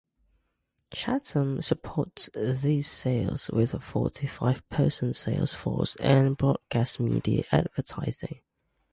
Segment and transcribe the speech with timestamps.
[0.91, 8.41] Chattem supports these sales with a forty-five-person sales force and broadcast media advertising.